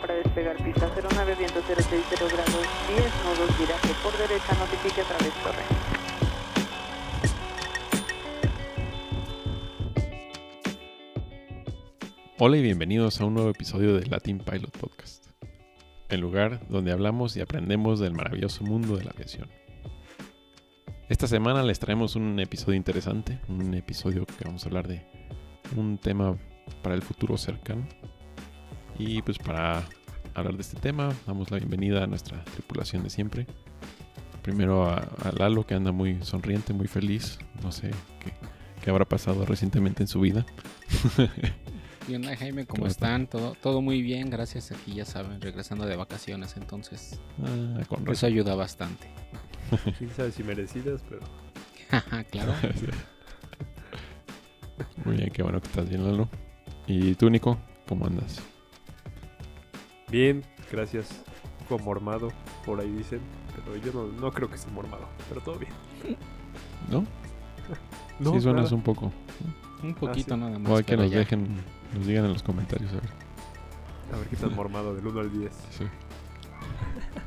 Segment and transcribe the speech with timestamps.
[0.00, 5.34] para despegar pista 09 viento 060 grados 10 nudos viraje por derecha notifique a través
[5.42, 5.64] torre.
[12.38, 15.26] Hola y bienvenidos a un nuevo episodio de Latin Pilot Podcast,
[16.08, 19.48] el lugar donde hablamos y aprendemos del maravilloso mundo de la aviación.
[21.08, 25.06] Esta semana les traemos un episodio interesante, un episodio que vamos a hablar de
[25.76, 26.36] un tema
[26.82, 27.86] para el futuro cercano.
[28.98, 29.84] Y pues para
[30.34, 33.46] hablar de este tema, damos la bienvenida a nuestra tripulación de siempre.
[34.42, 37.38] Primero a, a Lalo, que anda muy sonriente, muy feliz.
[37.62, 37.90] No sé
[38.20, 38.32] qué,
[38.82, 40.44] qué habrá pasado recientemente en su vida.
[42.06, 42.66] ¿Qué onda, Jaime?
[42.66, 43.06] ¿Cómo ¿Cómo está?
[43.06, 43.26] están?
[43.26, 44.70] Todo, todo muy bien, gracias.
[44.72, 48.26] Aquí ya saben, regresando de vacaciones, entonces Ah, con eso razón.
[48.32, 49.06] ayuda bastante.
[49.98, 51.22] Quién sabe si merecidas, pero
[52.30, 52.52] claro.
[55.06, 56.28] Muy bien, qué bueno que estás bien, Lalo.
[56.86, 57.58] ¿Y tú, Nico?
[57.88, 58.42] ¿Cómo andas?
[60.10, 61.22] Bien, gracias.
[61.60, 62.30] Un poco mormado,
[62.66, 63.20] por ahí dicen,
[63.64, 65.72] pero yo no, no creo que esté mormado, pero todo bien.
[66.90, 67.04] ¿No?
[68.20, 68.76] No, sí, suenas nada.
[68.76, 69.10] un poco.
[69.82, 70.40] Un poquito sí.
[70.40, 70.70] nada más.
[70.70, 71.18] O hay que nos ya.
[71.18, 71.56] dejen,
[71.96, 73.10] nos digan en los comentarios, a ver.
[74.14, 75.52] A ver qué tan mormado, del 1 al 10.
[75.70, 75.84] Sí.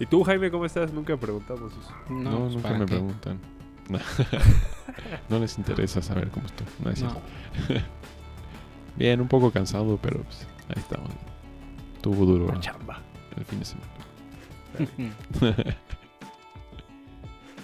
[0.00, 0.92] ¿Y tú, Jaime, cómo estás?
[0.92, 1.90] Nunca preguntamos eso.
[2.10, 2.90] No, No, pues, nunca ¿para me qué?
[2.94, 3.40] preguntan.
[5.30, 6.66] no les interesa saber cómo estoy.
[6.84, 7.10] No es No.
[7.66, 7.86] cierto.
[8.96, 11.10] Bien, un poco cansado, pero pues, ahí estamos.
[12.02, 13.02] Tuvo duro La chamba.
[13.36, 13.86] el fin de semana.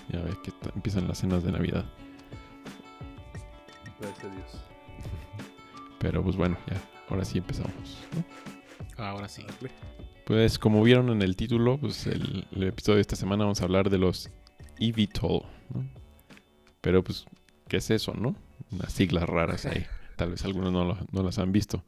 [0.08, 1.84] ya ves que empiezan las cenas de Navidad.
[4.00, 4.46] Gracias a Dios.
[5.98, 7.98] Pero pues bueno, ya, ahora sí empezamos.
[8.96, 9.04] ¿no?
[9.04, 9.44] Ahora sí.
[10.26, 13.64] Pues como vieron en el título, pues el, el episodio de esta semana vamos a
[13.64, 14.30] hablar de los
[14.78, 15.42] eVTOL,
[15.74, 15.84] ¿no?
[16.80, 17.26] Pero pues,
[17.68, 18.34] ¿qué es eso, no?
[18.72, 19.86] Unas siglas raras ahí.
[20.16, 21.84] Tal vez algunos no, lo- no las han visto.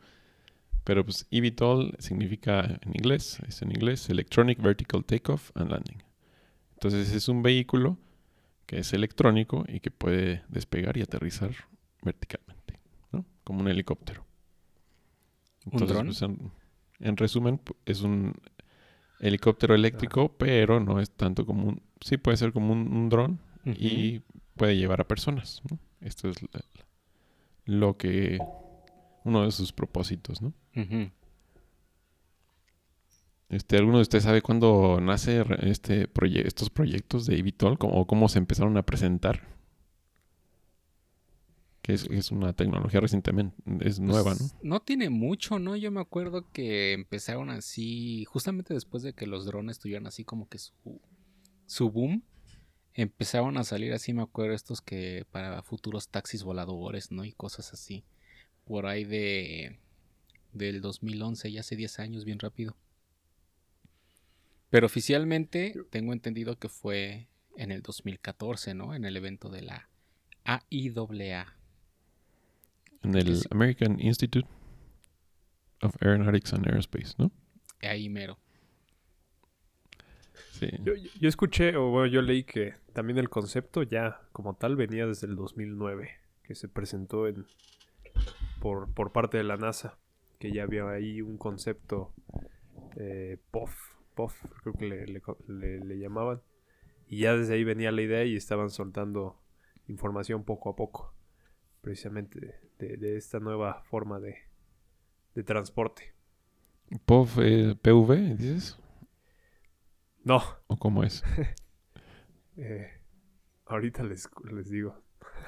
[0.84, 6.02] Pero pues eVTOL significa en inglés, es en inglés Electronic Vertical Takeoff and Landing.
[6.74, 7.96] Entonces es un vehículo
[8.66, 11.52] que es electrónico y que puede despegar y aterrizar
[12.02, 12.78] verticalmente,
[13.12, 13.24] ¿no?
[13.44, 14.26] Como un helicóptero.
[15.72, 16.06] ¿Un dron?
[16.06, 16.50] pues, en,
[17.00, 18.34] en resumen, es un
[19.20, 21.82] helicóptero eléctrico, pero no es tanto como un...
[22.00, 24.20] Sí, puede ser como un, un dron y
[24.56, 25.78] puede llevar a personas, ¿no?
[26.02, 26.60] Esto es la-
[27.64, 28.38] lo que...
[29.24, 30.52] Uno de sus propósitos, ¿no?
[33.48, 38.28] Este, ¿Alguno de ustedes sabe cuándo nace este proye- estos proyectos de ¿Cómo- o cómo
[38.28, 39.46] se empezaron a presentar?
[41.82, 44.38] Que es, es una tecnología recientemente, es nueva, ¿no?
[44.38, 45.76] Pues, No tiene mucho, ¿no?
[45.76, 50.48] Yo me acuerdo que empezaron así, justamente después de que los drones tuvieron así como
[50.48, 50.72] que su,
[51.66, 52.22] su boom,
[52.94, 57.24] empezaron a salir así, me acuerdo, estos que para futuros taxis voladores, ¿no?
[57.24, 58.04] Y cosas así.
[58.64, 59.78] Por ahí de
[60.52, 62.76] del 2011, ya hace 10 años, bien rápido.
[64.70, 68.94] Pero oficialmente tengo entendido que fue en el 2014, ¿no?
[68.94, 69.88] En el evento de la
[70.44, 71.56] AIAA.
[73.02, 74.48] En el es- American Institute
[75.82, 77.30] of Aeronautics and Aerospace, ¿no?
[77.82, 78.38] Ahí mero.
[80.52, 80.68] Sí.
[80.84, 84.76] Yo, yo- yo escuché, o bueno, yo leí que también el concepto ya como tal
[84.76, 86.10] venía desde el 2009,
[86.42, 87.44] que se presentó en
[88.64, 89.98] por, por parte de la NASA,
[90.40, 92.14] que ya había ahí un concepto
[92.96, 93.74] eh, POF,
[94.16, 96.42] POF, creo que le, le co- le- le llamaban,
[97.08, 99.40] y ya desde ahí venía la idea y estaban soltando
[99.88, 101.14] información poco a poco,
[101.82, 104.36] precisamente de, de esta nueva forma de,
[105.34, 106.14] de transporte.
[107.38, 108.76] Eh, PV, dices?
[110.24, 111.22] No, ¿O cómo es?
[112.56, 112.90] eh,
[113.66, 115.02] ahorita les, les digo,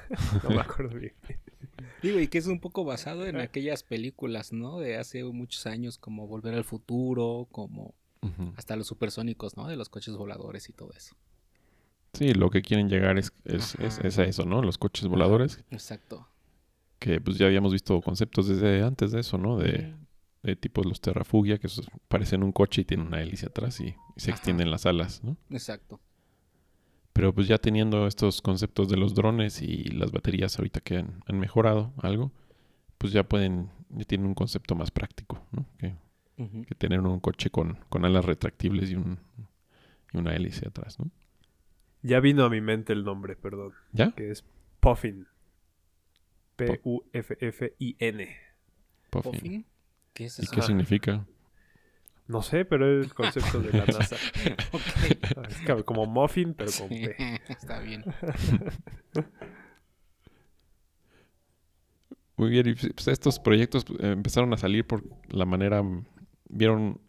[0.43, 1.15] no me acuerdo bien.
[2.01, 4.79] Digo, y que es un poco basado en aquellas películas, ¿no?
[4.79, 7.93] De hace muchos años, como Volver al Futuro, como
[8.55, 9.67] hasta los supersónicos, ¿no?
[9.67, 11.15] De los coches voladores y todo eso.
[12.13, 14.61] Sí, lo que quieren llegar es, es, es- es a eso, ¿no?
[14.61, 16.27] Los coches voladores, Exacto.
[16.99, 19.57] que pues ya habíamos visto conceptos desde antes de eso, ¿no?
[19.57, 19.93] De,
[20.43, 21.67] de tipos los Terrafugia, que
[22.07, 24.37] parecen un coche y tienen una hélice atrás y, y se Ajá.
[24.37, 25.37] extienden las alas, ¿no?
[25.51, 25.99] Exacto.
[27.17, 31.23] Pero pues ya teniendo estos conceptos de los drones y las baterías ahorita que han,
[31.25, 32.31] han mejorado algo,
[32.99, 35.65] pues ya pueden, ya tienen un concepto más práctico, ¿no?
[35.79, 35.95] Que,
[36.77, 39.17] tener un coche con, con alas retractibles y, un,
[40.13, 41.09] y una hélice atrás, ¿no?
[42.03, 43.73] Ya vino a mi mente el nombre, perdón.
[43.93, 44.11] ¿Ya?
[44.11, 44.45] Que es
[44.79, 45.25] Puffin.
[46.55, 48.37] P-U-F-F-I-N.
[49.09, 49.31] Puffin.
[49.31, 49.65] ¿Puffin?
[50.13, 50.51] ¿Qué es ¿Y eso?
[50.51, 51.25] qué significa?
[52.27, 54.17] No sé, pero es el concepto de la NASA.
[54.71, 55.16] Ok.
[55.49, 57.41] Es como muffin, pero con Sí, P.
[57.49, 58.03] está bien.
[62.37, 66.05] Muy bien, y pues, estos proyectos pues, empezaron a salir por la manera, mm,
[66.49, 67.01] vieron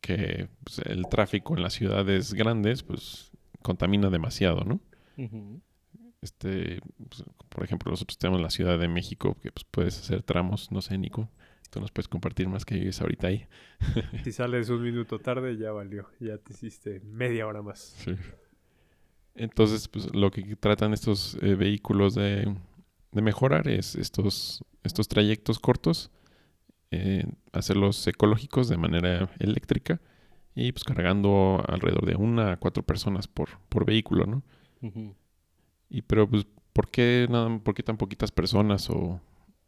[0.00, 3.32] que pues, el tráfico en las ciudades grandes pues
[3.62, 4.80] contamina demasiado, ¿no?
[6.22, 10.70] Este, pues, por ejemplo, nosotros tenemos la Ciudad de México, que pues puedes hacer tramos,
[10.70, 11.30] no sé, Nico,
[11.68, 13.46] tú nos puedes compartir más que vives ahorita ahí.
[14.24, 16.08] Si sales un minuto tarde, ya valió.
[16.20, 17.94] Ya te hiciste media hora más.
[17.98, 18.14] Sí.
[19.34, 22.54] Entonces, pues lo que tratan estos eh, vehículos de,
[23.12, 26.10] de mejorar es estos, estos trayectos cortos,
[26.90, 30.00] eh, hacerlos ecológicos de manera eléctrica
[30.54, 34.42] y pues cargando alrededor de una a cuatro personas por, por vehículo, ¿no?
[35.90, 39.20] Y pero pues, ¿por qué, nada, ¿por qué tan poquitas personas o,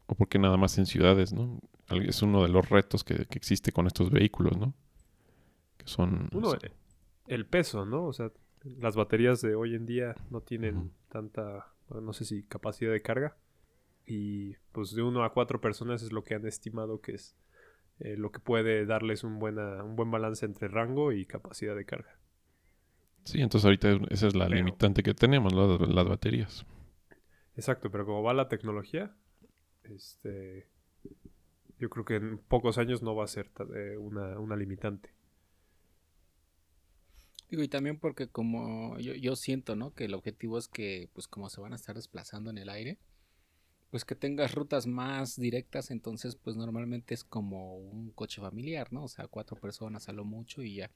[0.09, 1.59] o por qué nada más en ciudades, ¿no?
[1.89, 4.73] Es uno de los retos que, que existe con estos vehículos, ¿no?
[5.77, 6.29] Que son...
[6.33, 6.71] Uno, eh,
[7.27, 8.05] el peso, ¿no?
[8.05, 8.31] O sea,
[8.79, 13.37] las baterías de hoy en día no tienen tanta, no sé si capacidad de carga.
[14.05, 17.35] Y pues de uno a cuatro personas es lo que han estimado que es
[17.99, 21.85] eh, lo que puede darles un, buena, un buen balance entre rango y capacidad de
[21.85, 22.17] carga.
[23.25, 25.77] Sí, entonces ahorita esa es la Pero- limitante que tenemos, ¿no?
[25.77, 26.65] las, las baterías.
[27.55, 29.13] Exacto, pero como va la tecnología,
[29.91, 30.67] este,
[31.79, 35.13] yo creo que en pocos años no va a ser eh, una, una limitante.
[37.49, 39.93] Digo, y también porque como yo, yo siento, ¿no?
[39.93, 42.99] Que el objetivo es que, pues como se van a estar desplazando en el aire,
[43.89, 49.05] pues que tengas rutas más directas, entonces pues normalmente es como un coche familiar, ¿no?
[49.05, 50.91] O sea, cuatro personas a lo mucho y ya.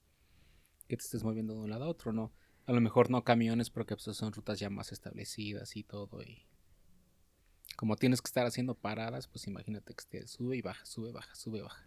[0.88, 2.32] Que te estés moviendo de un lado a otro, ¿no?
[2.66, 6.46] A lo mejor no camiones porque pues son rutas ya más establecidas y todo y...
[7.76, 11.34] Como tienes que estar haciendo paradas, pues imagínate que te sube y baja, sube, baja,
[11.36, 11.84] sube, baja.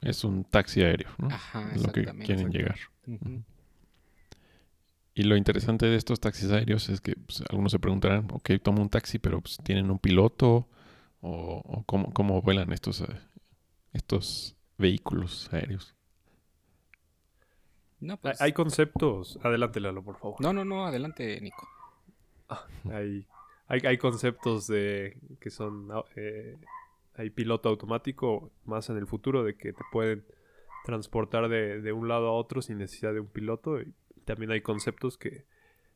[0.00, 1.28] Es un taxi aéreo, ¿no?
[1.28, 2.78] Ajá, Es lo que quieren llegar.
[5.14, 8.82] Y lo interesante de estos taxis aéreos es que pues, algunos se preguntarán, ok, tomo
[8.82, 10.68] un taxi, pero pues, ¿tienen un piloto?
[11.22, 13.06] ¿O, o cómo, cómo vuelan estos, eh,
[13.94, 15.94] estos vehículos aéreos?
[18.00, 18.40] No, Hay- pues...
[18.42, 20.40] Hay conceptos, adelante Lalo, por favor.
[20.40, 21.66] No, no, no, adelante, Nico.
[22.92, 23.26] Hay,
[23.68, 26.56] hay, hay conceptos de que son au- eh,
[27.14, 30.24] hay piloto automático más en el futuro de que te pueden
[30.84, 33.92] transportar de, de un lado a otro sin necesidad de un piloto y
[34.24, 35.46] también hay conceptos que,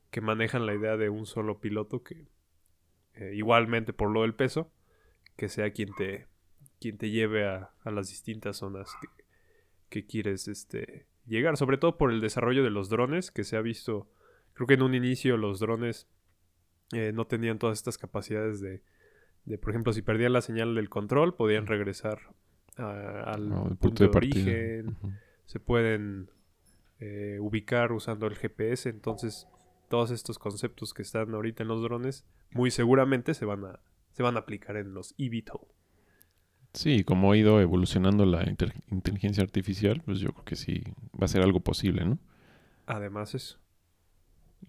[0.09, 2.27] que manejan la idea de un solo piloto que
[3.15, 4.71] eh, igualmente por lo del peso
[5.37, 6.27] que sea quien te
[6.79, 9.07] quien te lleve a, a las distintas zonas que,
[9.89, 13.61] que quieres este llegar sobre todo por el desarrollo de los drones que se ha
[13.61, 14.09] visto
[14.53, 16.07] creo que en un inicio los drones
[16.93, 18.81] eh, no tenían todas estas capacidades de,
[19.45, 22.19] de, por ejemplo, si perdían la señal del control, podían regresar
[22.77, 23.49] a- al
[23.79, 24.97] punto, de, origen,
[25.45, 26.29] se pueden
[26.99, 29.47] eh, ubicar usando el GPS, entonces
[29.89, 33.79] todos estos conceptos que están ahorita en los drones, muy seguramente se van a,
[34.13, 35.67] se van a aplicar en los eVTOL.
[36.73, 38.43] Sí, como ha ido evolucionando la
[38.89, 40.83] inteligencia artificial, pues yo creo que sí
[41.19, 42.17] va a ser algo posible, ¿no?
[42.85, 43.57] Además eso.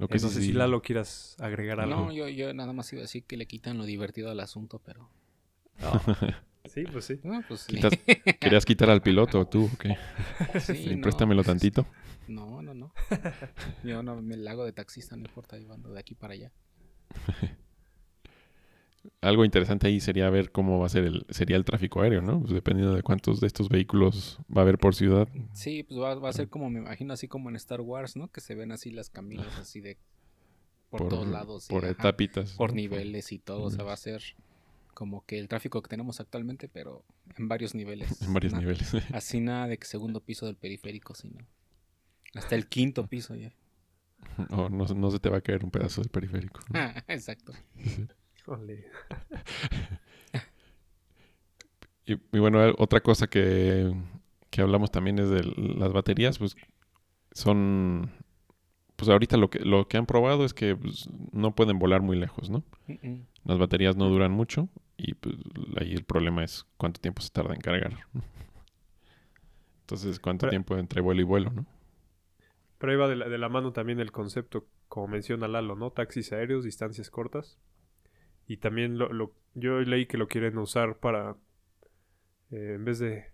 [0.02, 1.94] Lo que no sí, sé si Lalo quieras agregar algo.
[2.06, 4.80] No, yo, yo nada más iba a decir que le quitan lo divertido al asunto,
[4.84, 5.08] pero...
[6.64, 7.20] Sí, pues sí.
[7.22, 7.76] No, pues sí.
[7.76, 7.98] Quitas-
[8.40, 9.96] ¿Querías quitar al piloto tú o qué?
[10.60, 11.86] Sí, Sí, no, préstamelo tantito.
[12.26, 12.92] No, no, no.
[13.84, 16.50] Yo no me la hago de taxista, no importa, yo ando de aquí para allá.
[19.20, 22.40] Algo interesante ahí sería ver cómo va a ser el, sería el tráfico aéreo, ¿no?
[22.40, 25.28] Pues dependiendo de cuántos de estos vehículos va a haber por ciudad.
[25.52, 28.28] Sí, pues va, va a ser como, me imagino, así como en Star Wars, ¿no?
[28.28, 29.98] Que se ven así las caminos así de...
[30.90, 31.70] Por, todos lados.
[31.70, 32.52] y, Por ajá, etapitas.
[32.52, 34.22] Por niveles y todo, o sea, va a ser
[34.92, 37.04] como que el tráfico que tenemos actualmente, pero
[37.38, 38.20] en varios niveles.
[38.22, 38.92] En varios niveles.
[39.12, 41.38] Así nada de que segundo piso del periférico, sino
[42.34, 43.52] hasta el quinto piso ya.
[44.50, 46.60] o no, no se te va a caer un pedazo del periférico.
[46.68, 46.78] ¿no?
[46.78, 47.52] Ah, exacto.
[48.42, 48.84] Híjole.
[52.04, 53.94] Y, y bueno, otra cosa que,
[54.50, 56.56] que hablamos también es de las baterías, pues
[57.30, 58.10] son,
[58.96, 62.16] pues ahorita lo que, lo que han probado es que pues, no pueden volar muy
[62.18, 62.64] lejos, ¿no?
[63.44, 65.36] Las baterías no duran mucho y pues
[65.80, 67.96] ahí el problema es cuánto tiempo se tarda en cargar.
[69.82, 71.66] Entonces, cuánto Pero- tiempo entre vuelo y vuelo, ¿no?
[72.78, 75.92] Pero ahí va de la, de la mano también el concepto, como menciona Lalo, ¿no?
[75.92, 77.58] Taxis aéreos, distancias cortas.
[78.48, 81.36] Y también lo, lo- yo leí que lo quieren usar para,
[82.50, 83.26] eh, en vez de,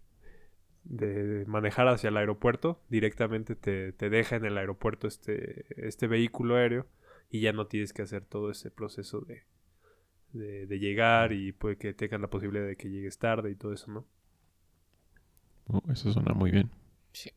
[0.85, 6.57] de manejar hacia el aeropuerto, directamente te, te deja en el aeropuerto este, este vehículo
[6.57, 6.87] aéreo
[7.31, 9.45] y ya no tienes que hacer todo ese proceso de,
[10.33, 13.73] de, de llegar y puede que tengan la posibilidad de que llegues tarde y todo
[13.75, 14.07] eso, ¿no?
[15.71, 16.71] Oh, eso suena muy bien.
[17.13, 17.31] Sí.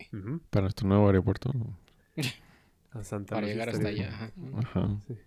[0.50, 1.52] Para nuestro nuevo aeropuerto.
[2.94, 4.10] A Santa para llegar hasta allá.
[4.10, 4.32] ajá.
[4.60, 4.90] Ajá.
[5.08, 5.18] Sí.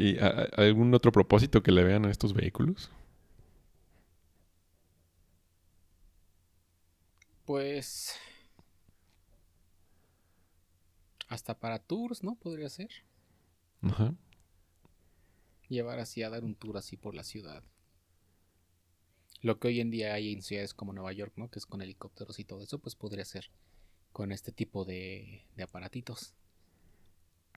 [0.00, 2.90] ¿Y a- a- algún otro propósito que le vean a estos vehículos?
[7.44, 8.14] Pues.
[11.28, 12.34] Hasta para tours, ¿no?
[12.34, 12.90] Podría ser.
[13.82, 14.14] Ajá.
[15.68, 17.62] Llevar así a dar un tour así por la ciudad.
[19.42, 21.50] Lo que hoy en día hay en ciudades como Nueva York, ¿no?
[21.50, 23.50] Que es con helicópteros y todo eso, pues podría ser
[24.12, 26.34] con este tipo de, de aparatitos.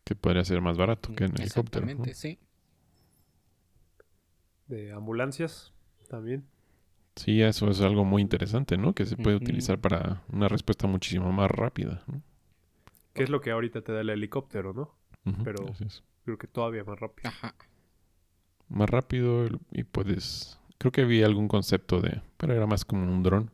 [0.04, 1.86] Que podría ser más barato que en helicóptero.
[1.86, 1.92] ¿no?
[1.92, 2.40] Exactamente, sí.
[4.68, 5.74] De ambulancias
[6.10, 6.46] también.
[7.16, 8.94] Sí, eso es algo muy interesante, ¿no?
[8.94, 12.04] Que se puede utilizar para una respuesta muchísimo más rápida.
[12.08, 12.22] ¿no?
[13.14, 14.96] Que es lo que ahorita te da el helicóptero, ¿no?
[15.44, 15.66] Pero-.
[16.26, 17.30] Creo que todavía más rápido.
[17.30, 17.56] Ajá.
[18.70, 20.60] Más rápido y puedes...
[20.78, 22.22] Creo que vi algún concepto de...
[22.38, 23.52] Pero era más como un dron.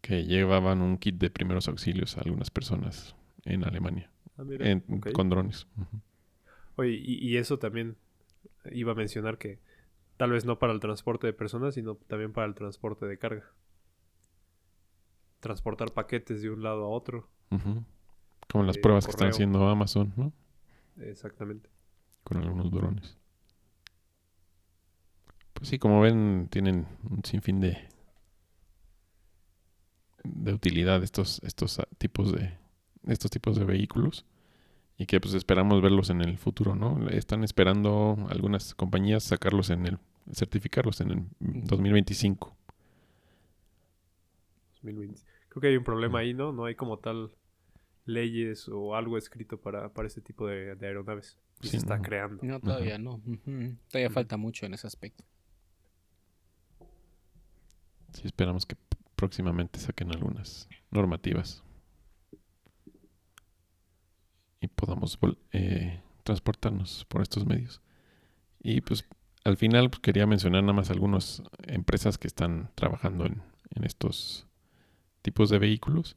[0.00, 4.10] Que llevaban un kit de primeros auxilios a algunas personas en Alemania.
[4.36, 4.80] Ah, mira, en-.
[5.12, 5.66] Con drones.
[6.76, 7.96] Oye, y, y eso también
[8.72, 9.60] iba a mencionar que
[10.16, 13.44] tal vez no para el transporte de personas, sino también para el transporte de carga.
[15.40, 17.28] Transportar paquetes de un lado a otro.
[18.50, 20.32] Como las Eh, pruebas que están haciendo Amazon, ¿no?
[20.98, 21.68] Exactamente.
[22.24, 23.16] Con algunos drones.
[25.52, 27.88] Pues sí, como ven, tienen un sinfín de
[30.24, 32.56] de utilidad estos estos ah, tipos de
[33.06, 34.24] estos tipos de vehículos
[34.96, 37.08] y que pues esperamos verlos en el futuro, ¿no?
[37.08, 39.98] Están esperando algunas compañías sacarlos en el
[40.32, 42.56] certificarlos en el 2025.
[44.82, 45.20] 2020.
[45.48, 46.52] Creo que hay un problema ahí, ¿no?
[46.52, 47.30] No hay como tal
[48.06, 51.38] leyes o algo escrito para, para este tipo de, de aeronaves.
[51.62, 52.02] Y Sí, se está no.
[52.02, 52.42] creando.
[52.42, 53.20] No, todavía no.
[53.90, 55.24] Todavía falta mucho en ese aspecto.
[58.12, 58.76] Sí, esperamos que
[59.16, 61.62] próximamente saquen algunas normativas
[64.60, 64.68] y
[65.52, 67.80] eh, transportarnos por estos medios.
[68.62, 69.04] Y pues
[69.44, 73.42] al final pues, quería mencionar nada más algunas empresas que están trabajando en,
[73.74, 74.46] en estos
[75.22, 76.16] tipos de vehículos.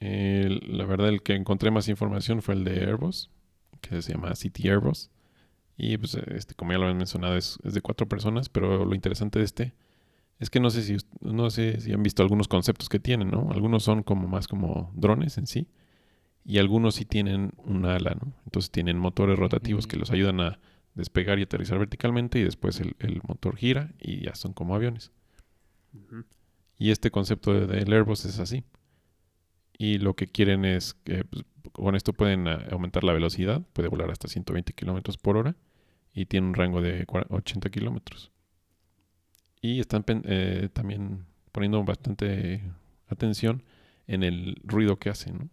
[0.00, 3.30] Eh, la verdad el que encontré más información fue el de Airbus,
[3.80, 5.10] que se llama City Airbus.
[5.76, 8.94] Y pues este, como ya lo habían mencionado, es, es de cuatro personas, pero lo
[8.94, 9.74] interesante de este
[10.38, 13.50] es que no sé si no sé si han visto algunos conceptos que tienen, ¿no?
[13.52, 15.68] Algunos son como más como drones en sí
[16.44, 18.32] y algunos sí tienen un ala, ¿no?
[18.44, 20.58] Entonces tienen motores rotativos que los ayudan a
[20.94, 25.12] despegar y aterrizar verticalmente y después el, el motor gira y ya son como aviones.
[26.78, 28.64] Y este concepto de- del Airbus es así.
[29.78, 33.88] Y lo que quieren es que pues, con esto pueden ah, aumentar la velocidad, puede
[33.88, 35.56] volar hasta 120 kilómetros por hora
[36.14, 38.30] y tiene un rango de cua- 80 kilómetros.
[39.60, 42.62] Y están eh, también poniendo bastante
[43.08, 43.62] atención
[44.06, 45.48] en el ruido que hacen, ¿no?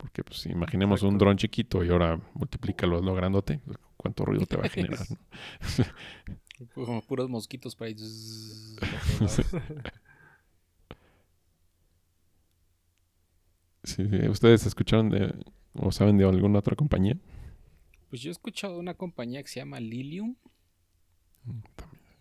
[0.00, 4.46] Porque pues imaginemos un dron chiquito y ahora multiplícalo a lo grandote, pues, ¿cuánto ruido
[4.46, 5.06] te va a generar?
[5.10, 5.18] ¿no?
[6.74, 8.78] Como puros mosquitos para lados.
[13.82, 14.28] Sí, sí.
[14.28, 15.34] ¿Ustedes escucharon de
[15.74, 17.18] o saben de alguna otra compañía?
[18.08, 20.34] Pues yo he escuchado de una compañía que se llama Lilium,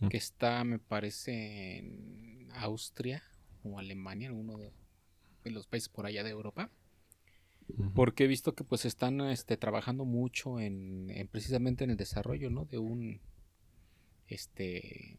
[0.09, 3.23] que está, me parece, en Austria
[3.63, 4.73] o Alemania, alguno de,
[5.45, 6.69] de los países por allá de Europa.
[7.93, 12.49] Porque he visto que pues están este, trabajando mucho en, en precisamente en el desarrollo,
[12.49, 12.65] ¿no?
[12.65, 13.21] De un
[14.27, 15.17] este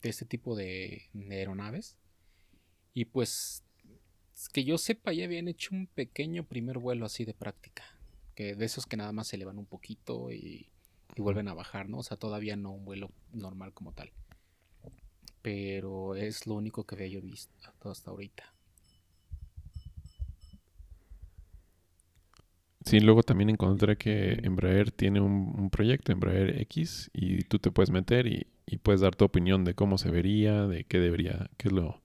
[0.00, 1.96] de este tipo de, de aeronaves.
[2.94, 3.64] Y pues
[4.52, 7.84] que yo sepa ya habían hecho un pequeño primer vuelo así de práctica.
[8.34, 10.68] Que de esos que nada más se elevan un poquito y,
[11.14, 11.98] y vuelven a bajar, ¿no?
[11.98, 14.10] O sea, todavía no un vuelo normal como tal.
[15.42, 17.52] Pero es lo único que había yo visto
[17.90, 18.54] hasta ahorita.
[22.92, 27.70] Sí, luego también encontré que Embraer tiene un, un proyecto, Embraer X, y tú te
[27.70, 31.48] puedes meter y, y puedes dar tu opinión de cómo se vería, de qué debería,
[31.56, 32.02] qué es lo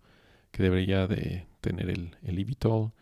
[0.51, 2.94] que debería de tener el, el eVTOL.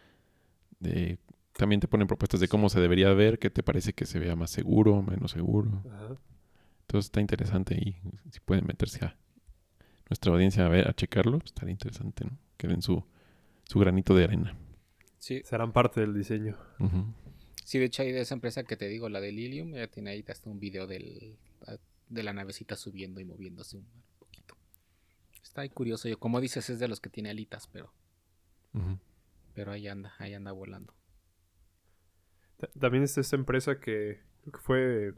[0.80, 1.20] De,
[1.54, 4.36] también te ponen propuestas de cómo se debería ver, qué te parece que se vea
[4.36, 5.84] más seguro, menos seguro.
[5.86, 6.18] Ajá.
[6.88, 7.98] Entonces está interesante y
[8.32, 9.16] si pueden meterse a
[10.10, 12.32] nuestra audiencia a ver, a checarlo, estaría interesante, ¿no?
[12.58, 13.04] Que den su,
[13.66, 14.58] su granito de arena.
[15.20, 16.56] Sí, Serán parte del diseño.
[16.80, 17.06] Ujú.
[17.66, 20.12] Sí, de hecho hay de esa empresa que te digo, la de Lilium, ya tiene
[20.12, 21.36] ahí hasta un video del,
[22.10, 23.88] de la navecita subiendo y moviéndose un
[24.20, 24.56] poquito.
[25.44, 26.08] Está ahí curioso.
[26.08, 27.92] Yo, como dices, es de los que tiene alitas, pero,
[29.56, 30.94] pero ahí anda, ahí anda volando.
[32.58, 35.14] Ta- También está esta empresa que creo que fue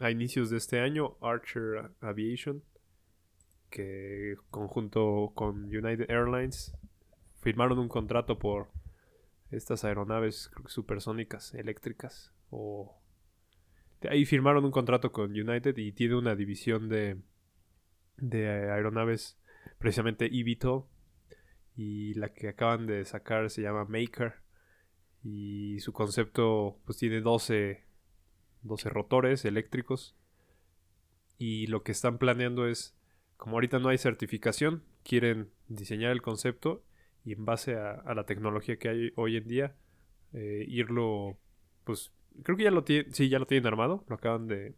[0.00, 2.64] a inicios de este año, Archer Aviation,
[3.70, 6.74] que conjunto con United Airlines
[7.40, 8.68] firmaron un contrato por
[9.52, 13.02] estas aeronaves supersónicas eléctricas o
[14.08, 17.18] ahí firmaron un contrato con United y tiene una división de,
[18.16, 19.38] de aeronaves,
[19.78, 20.84] precisamente eVTOL.
[21.74, 24.34] Y la que acaban de sacar se llama Maker.
[25.22, 27.82] Y su concepto pues tiene 12,
[28.62, 30.16] 12 rotores eléctricos.
[31.38, 32.94] Y lo que están planeando es,
[33.36, 36.84] como ahorita no hay certificación, quieren diseñar el concepto
[37.24, 39.76] y en base a, a la tecnología que hay hoy en día,
[40.32, 41.38] eh, irlo,
[41.84, 42.12] pues
[42.42, 44.74] creo que ya lo tienen, sí, ya lo tienen armado, lo acaban de,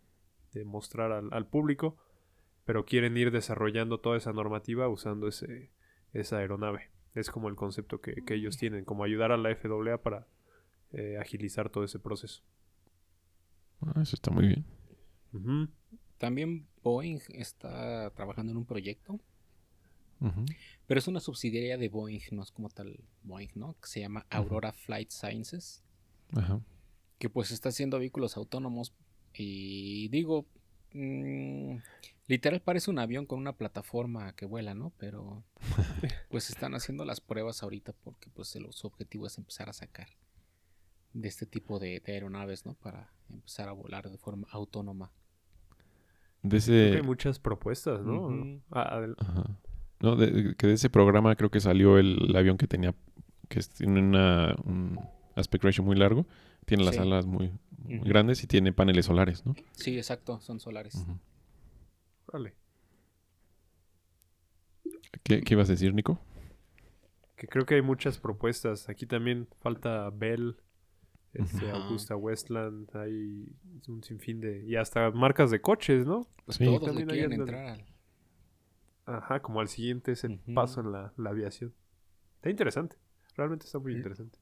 [0.53, 1.97] de mostrar al, al, público,
[2.65, 5.71] pero quieren ir desarrollando toda esa normativa usando ese,
[6.13, 6.91] esa aeronave.
[7.15, 10.27] Es como el concepto que, que ellos tienen, como ayudar a la FAA para
[10.93, 12.43] eh, agilizar todo ese proceso.
[13.81, 14.65] Ah, eso está muy bien.
[15.33, 15.71] Uh -huh.
[16.19, 19.21] También Boeing está trabajando en un proyecto,
[20.25, 20.57] uh -huh.
[20.87, 23.75] pero es una subsidiaria de Boeing, no es como tal Boeing, ¿no?
[23.81, 24.77] Que se llama Aurora uh -huh.
[24.77, 25.83] Flight Sciences,
[27.19, 28.93] que pues está haciendo vehículos autónomos
[29.35, 30.47] y digo,
[30.93, 31.77] mmm,
[32.27, 34.93] literal parece un avión con una plataforma que vuela, ¿no?
[34.99, 35.45] Pero
[36.31, 40.09] pues están haciendo las pruebas ahorita porque pues el, su objetivo es empezar a sacar
[41.13, 42.75] de este tipo de, de aeronaves, ¿no?
[42.75, 45.13] Para empezar a volar de forma autónoma.
[46.43, 46.97] De ese...
[46.97, 48.27] hay muchas propuestas, ¿no?
[48.27, 48.63] Uh -huh.
[48.73, 49.59] ah, Ajá.
[50.05, 52.95] No, de, que de ese programa creo que salió el, el avión que tenía,
[53.49, 54.99] que tiene una, un
[55.35, 56.27] aspect ratio muy largo,
[56.67, 57.01] tiene las Sí.
[57.01, 58.09] alas muy, muy Uh -huh.
[58.09, 59.55] grandes y tiene paneles solares, ¿no?
[59.73, 61.05] Sí, exacto, son solares.
[62.33, 62.55] Vale.
[65.23, 66.19] ¿Qué, ¿Qué ibas a decir, Nico?
[67.37, 68.89] Que creo que hay muchas propuestas.
[68.89, 70.57] Aquí también falta Bell,
[71.33, 71.71] este.
[71.71, 73.47] Augusta Westland, hay
[73.89, 74.65] un sinfín de...
[74.67, 76.27] Y hasta marcas de coches, ¿no?
[76.45, 76.65] Pues Sí.
[76.65, 77.85] todos le quieren entrar al...
[79.07, 81.75] Ajá, como al siguiente es el paso en la, la aviación.
[82.37, 82.97] Está interesante.
[83.37, 83.99] Realmente está muy Sí.
[83.99, 84.39] interesante.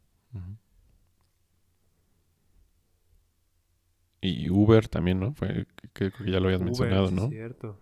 [4.21, 5.35] Y Uber también, ¿no?
[5.35, 7.29] Fue, que, creo que ya lo habías Uber, mencionado, sí, ¿no?
[7.29, 7.81] cierto.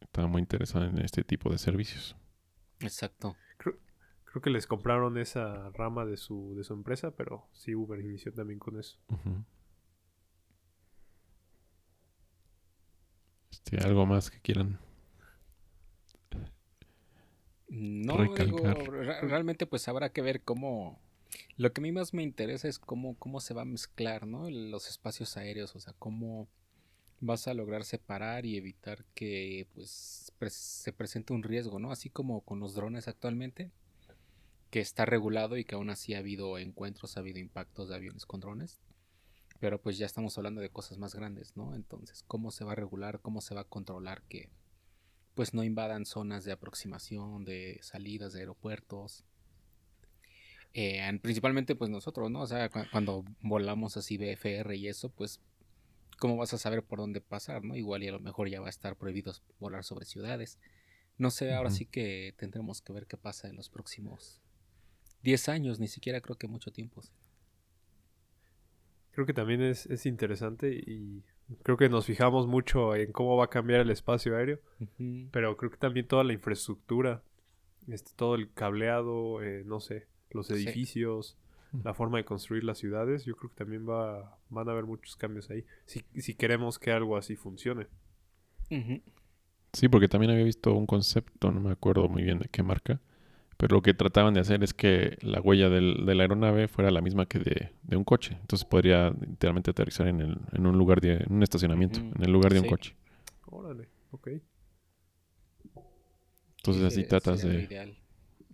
[0.00, 2.16] Estaba muy interesado en este tipo de servicios.
[2.80, 3.36] Exacto.
[3.58, 8.32] Creo que les compraron esa rama de su, de su empresa, pero sí, Uber inició
[8.32, 8.98] también con eso.
[13.50, 14.78] Este, algo más que quieran.
[17.70, 18.46] No, Recalcar.
[18.46, 20.98] digo, re- realmente pues habrá que ver cómo...
[21.56, 24.50] Lo que a mí más me interesa es cómo, cómo se va a mezclar, ¿no?
[24.50, 26.48] Los espacios aéreos, o sea, cómo
[27.20, 29.90] vas a lograr separar y evitar que pues
[30.52, 31.92] se presente un riesgo, ¿no?
[31.92, 33.70] Así como con los drones actualmente,
[34.70, 38.26] que está regulado y que aún así ha habido encuentros, ha habido impactos de aviones
[38.26, 38.80] con drones.
[39.60, 41.74] Pero pues ya estamos hablando de cosas más grandes, ¿no?
[41.74, 43.20] Entonces, ¿cómo se va a regular?
[43.20, 44.48] ¿Cómo se va a controlar que
[45.40, 49.24] pues no invadan zonas de aproximación, de salidas de aeropuertos?
[50.74, 52.42] Eh, en- principalmente pues nosotros, ¿no?
[52.42, 55.40] O sea, cu- cuando volamos así BFR y eso, pues
[56.18, 57.74] ¿cómo vas a saber por dónde pasar, no?
[57.74, 60.58] Igual y a lo mejor ya va a estar prohibido volar sobre ciudades.
[61.18, 64.42] No sé, ahora sí que tendremos que ver qué pasa en los próximos
[65.22, 67.02] 10 años, ni siquiera creo que mucho tiempo.
[69.12, 71.22] Creo que también es, es interesante y
[71.62, 74.60] creo que nos fijamos mucho en cómo va a cambiar el espacio aéreo,
[75.30, 77.22] pero creo que también toda la infraestructura,
[77.88, 81.36] este, todo el cableado, eh, no sé, los edificios,
[81.84, 85.16] la forma de construir las ciudades, yo creo que también va, van a haber muchos
[85.16, 87.86] cambios ahí, si, si queremos que algo así funcione.
[89.72, 93.00] Sí, porque también había visto un concepto, no me acuerdo muy bien de qué marca,
[93.60, 96.90] pero lo que trataban de hacer es que la huella del- de la aeronave fuera
[96.90, 98.38] la misma que de, de un coche.
[98.40, 102.32] Entonces podría literalmente aterrizar en, el- en un lugar de en un estacionamiento, en el
[102.32, 102.96] lugar de un coche.
[103.44, 104.28] Órale, ok.
[106.56, 107.98] Entonces Sí, así tratas de, ideal.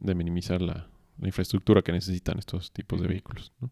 [0.01, 0.89] de minimizar la,
[1.19, 3.53] la infraestructura que necesitan estos tipos de vehículos.
[3.61, 3.71] ¿no?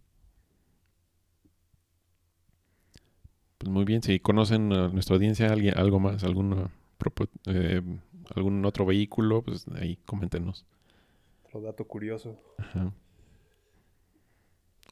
[3.59, 6.71] Pues muy bien, si conocen a nuestra audiencia alguien, algo más, alguna
[7.47, 7.83] eh,
[8.37, 10.65] algún otro vehículo, pues ahí coméntenos.
[11.61, 12.41] Dato curioso.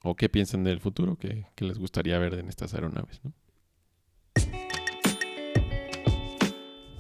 [0.03, 3.33] O qué piensan del futuro, qué, qué les gustaría ver en estas aeronaves, ¿no?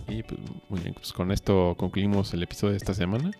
[0.09, 3.31] Y pues muy bien, pues con esto concluimos el episodio de esta semana.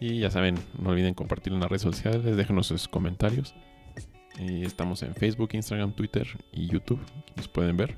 [0.00, 3.54] Y ya saben, no olviden compartirlo en las redes sociales, déjenos sus comentarios.
[4.38, 7.00] Y estamos en Facebook, Instagram, Twitter y YouTube,
[7.36, 7.96] nos pueden ver.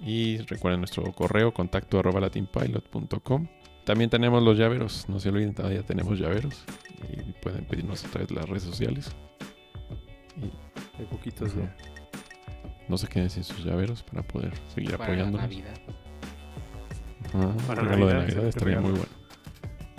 [0.00, 3.48] Y recuerden nuestro correo, contacto arroba latinpilot.com.
[3.84, 6.64] También tenemos los llaveros, no se olviden, todavía tenemos llaveros.
[7.12, 9.10] Y pueden pedirnos a través de las redes sociales.
[10.38, 10.44] Y
[11.00, 11.76] Hay poquitos ya.
[12.88, 15.42] no se queden sin sus llaveros para poder seguir Para la apoyándonos.
[15.42, 15.74] Navidad.
[17.34, 19.24] Ajá, Para regalo de Navidad, Navidad excelente estaría muy bueno.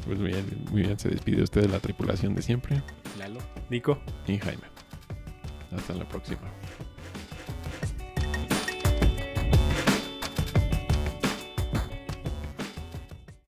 [0.05, 2.81] Pues muy bien, muy bien, se despide usted de la tripulación de siempre
[3.17, 3.39] Lalo.
[3.69, 3.99] Nico.
[4.27, 4.63] y Jaime.
[5.75, 6.41] Hasta la próxima.